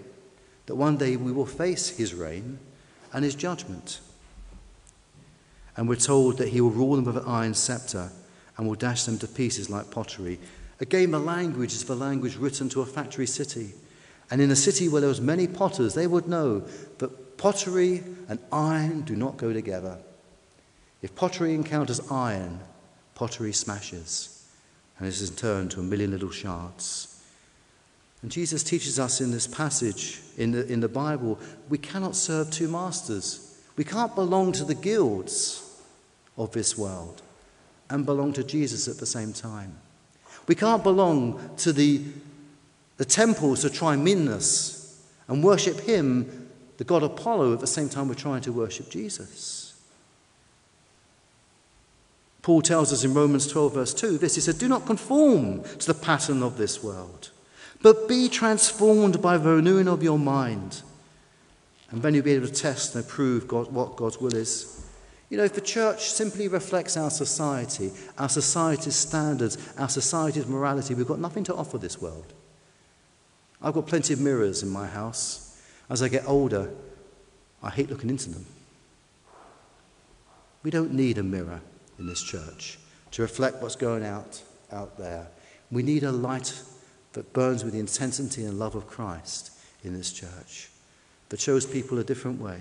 [0.65, 2.59] that one day we will face his reign
[3.13, 4.01] and his judgment.
[5.77, 8.09] And we're told that he will rule them with an iron scepter
[8.57, 10.39] and will dash them to pieces like pottery.
[10.79, 13.73] Again, the language is the language written to a factory city.
[14.29, 16.61] And in a city where there was many potters, they would know
[16.97, 19.99] that pottery and iron do not go together.
[21.01, 22.59] If pottery encounters iron,
[23.13, 24.45] pottery smashes,
[24.97, 27.23] and is in turn to a million little shards.
[28.23, 32.49] And Jesus teaches us in this passage in the, in the Bible we cannot serve
[32.49, 33.61] two masters.
[33.75, 35.66] We can't belong to the guilds
[36.37, 37.21] of this world
[37.89, 39.77] and belong to Jesus at the same time.
[40.47, 42.01] We can't belong to the,
[42.97, 48.15] the temples of Triminus and worship him, the god Apollo, at the same time we're
[48.15, 49.79] trying to worship Jesus.
[52.41, 55.87] Paul tells us in Romans 12, verse 2, this he said, Do not conform to
[55.87, 57.31] the pattern of this world
[57.81, 60.81] but be transformed by the renewing of your mind.
[61.89, 64.85] And then you'll be able to test and approve God, what God's will is.
[65.29, 70.93] You know, if the church simply reflects our society, our society's standards, our society's morality,
[70.93, 72.33] we've got nothing to offer this world.
[73.61, 75.61] I've got plenty of mirrors in my house.
[75.89, 76.71] As I get older,
[77.61, 78.45] I hate looking into them.
[80.63, 81.61] We don't need a mirror
[81.99, 82.77] in this church
[83.11, 85.27] to reflect what's going out out there.
[85.71, 86.53] We need a light
[87.13, 89.51] that burns with the intensity and love of Christ
[89.83, 90.69] in this church,
[91.29, 92.59] that shows people a different way.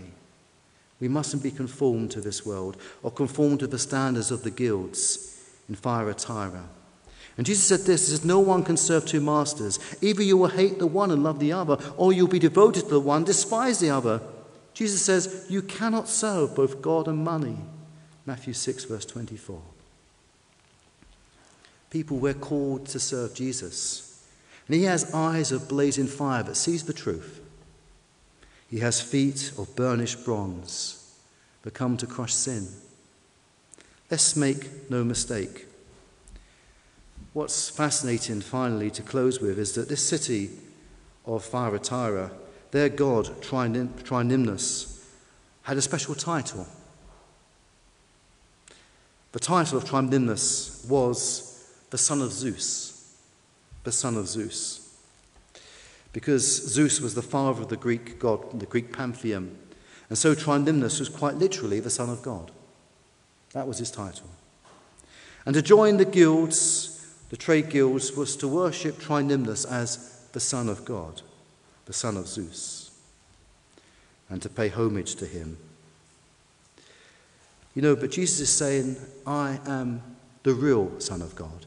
[1.01, 5.43] We mustn't be conformed to this world or conform to the standards of the guilds
[5.69, 6.65] in Thyatira.
[7.37, 9.79] And Jesus said this, he says, No one can serve two masters.
[10.01, 12.89] Either you will hate the one and love the other, or you'll be devoted to
[12.89, 14.23] the one, despise the other.
[14.73, 17.59] Jesus says, You cannot serve both God and money.
[18.25, 19.61] Matthew 6, verse 24.
[21.91, 24.27] People, we're called to serve Jesus.
[24.67, 27.41] And he has eyes of blazing fire that sees the truth.
[28.69, 31.03] He has feet of burnished bronze
[31.63, 32.69] but come to crush sin.
[34.11, 35.67] Let's make no mistake.
[37.33, 40.51] What's fascinating, finally, to close with, is that this city
[41.25, 42.31] of Thyatira,
[42.71, 45.05] their god, Trinimnus,
[45.63, 46.67] had a special title.
[49.33, 52.97] The title of Trinimnus was the son of Zeus
[53.87, 54.86] the son of Zeus.
[56.17, 59.55] Because Zeus was the father of the Greek god, the Greek pantheon.
[60.09, 62.53] And so Trinimnus was quite literally the son of God.
[63.53, 64.31] That was his title.
[65.45, 70.71] And to join the guilds, the trade guilds, was to worship Trinimnus as the son
[70.71, 71.21] of God,
[71.85, 72.93] the son of Zeus,
[74.31, 75.59] and to pay homage to him.
[77.75, 78.97] You know, but Jesus is saying,
[79.27, 80.01] I am
[80.45, 81.67] the real Son of God.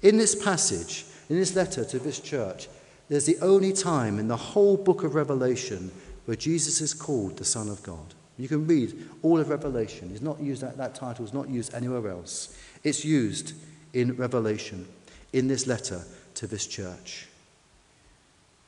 [0.00, 2.68] In this passage, in this letter to this church,
[3.08, 5.90] there's the only time in the whole book of Revelation
[6.26, 8.14] where Jesus is called the Son of God.
[8.36, 10.10] You can read all of Revelation.
[10.10, 12.56] He's not used that, that title is not used anywhere else.
[12.84, 13.54] It's used
[13.92, 14.86] in Revelation,
[15.32, 16.02] in this letter
[16.34, 17.26] to this church.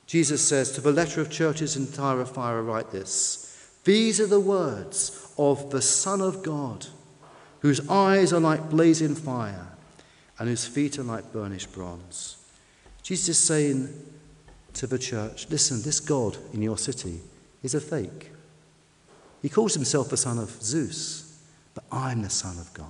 [0.07, 5.33] Jesus says, To the letter of churches in Thyatira, write this These are the words
[5.37, 6.87] of the Son of God,
[7.59, 9.67] whose eyes are like blazing fire
[10.37, 12.35] and whose feet are like burnished bronze.
[13.03, 13.87] Jesus is saying
[14.73, 17.19] to the church, Listen, this God in your city
[17.63, 18.31] is a fake.
[19.41, 21.39] He calls himself the son of Zeus,
[21.73, 22.87] but I'm the son of God.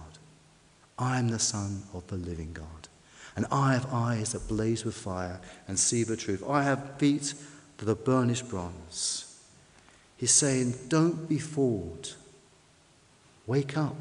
[0.99, 2.87] I'm the son of the living God.
[3.35, 6.43] And I have eyes that blaze with fire and see the truth.
[6.47, 7.33] I have feet
[7.77, 9.39] that are burnished bronze.
[10.17, 12.15] He's saying, Don't be fooled.
[13.47, 13.95] Wake up.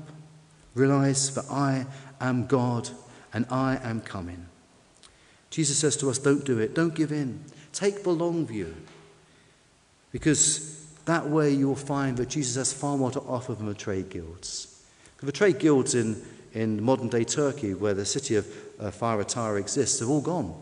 [0.75, 1.87] Realize that I
[2.21, 2.91] am God
[3.33, 4.47] and I am coming.
[5.51, 6.75] Jesus says to us, Don't do it.
[6.75, 7.43] Don't give in.
[7.73, 8.75] Take the long view.
[10.13, 13.75] Because that way you will find that Jesus has far more to offer than the
[13.75, 14.85] trade guilds.
[15.23, 18.47] The trade guilds in, in modern day Turkey, where the city of
[18.79, 20.55] uh, Thyatira exists, have all gone.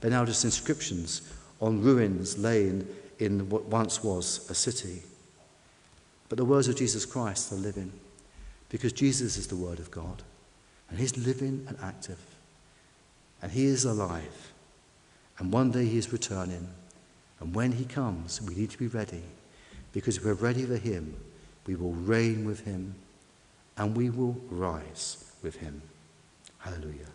[0.00, 1.22] They're now just inscriptions
[1.60, 2.86] on ruins laying
[3.18, 5.02] in what once was a city.
[6.28, 7.92] But the words of Jesus Christ are living
[8.68, 10.22] because Jesus is the Word of God
[10.88, 12.18] and He's living and active
[13.42, 14.52] and He is alive.
[15.38, 16.68] And one day He is returning.
[17.40, 19.22] And when He comes, we need to be ready
[19.92, 21.16] because if we're ready for Him,
[21.66, 22.94] we will reign with Him
[23.76, 25.80] and we will rise with Him.
[26.58, 27.06] Hallelujah.